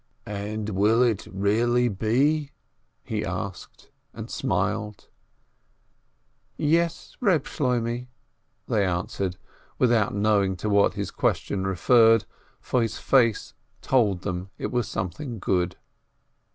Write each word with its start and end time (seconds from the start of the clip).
"And 0.25 0.69
will 0.69 1.03
it 1.03 1.27
really 1.27 1.87
be?" 1.87 2.53
he 3.03 3.23
asked 3.23 3.91
and 4.15 4.31
smiled. 4.31 5.09
"Yes, 6.57 7.15
Eeb 7.21 7.43
Shloinaeh," 7.45 8.07
they 8.67 8.83
answered, 8.83 9.37
without 9.77 10.15
know 10.15 10.41
ing 10.41 10.55
to 10.55 10.69
what 10.71 10.95
his 10.95 11.11
question 11.11 11.67
referred, 11.67 12.25
for 12.59 12.81
his 12.81 12.97
face 12.97 13.53
told 13.83 14.23
them 14.23 14.49
it 14.57 14.71
was 14.71 14.87
something 14.87 15.37
good. 15.37 15.77